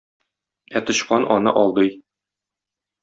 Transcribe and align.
Ә 0.79 0.81
тычкан 0.87 1.27
аны 1.35 1.55
алдый. 1.63 1.93